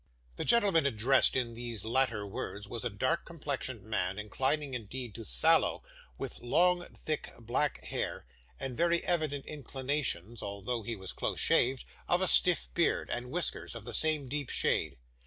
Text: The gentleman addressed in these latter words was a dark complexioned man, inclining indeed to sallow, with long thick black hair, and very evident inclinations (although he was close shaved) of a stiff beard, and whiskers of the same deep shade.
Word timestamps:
The 0.37 0.45
gentleman 0.45 0.87
addressed 0.87 1.35
in 1.35 1.53
these 1.53 1.85
latter 1.85 2.25
words 2.25 2.67
was 2.67 2.83
a 2.83 2.89
dark 2.89 3.23
complexioned 3.23 3.83
man, 3.83 4.17
inclining 4.17 4.73
indeed 4.73 5.13
to 5.13 5.23
sallow, 5.23 5.83
with 6.17 6.39
long 6.39 6.83
thick 6.95 7.29
black 7.37 7.83
hair, 7.83 8.25
and 8.59 8.75
very 8.75 9.03
evident 9.05 9.45
inclinations 9.45 10.41
(although 10.41 10.81
he 10.81 10.95
was 10.95 11.13
close 11.13 11.39
shaved) 11.39 11.85
of 12.07 12.19
a 12.19 12.27
stiff 12.27 12.73
beard, 12.73 13.11
and 13.11 13.29
whiskers 13.29 13.75
of 13.75 13.85
the 13.85 13.93
same 13.93 14.27
deep 14.27 14.49
shade. 14.49 14.97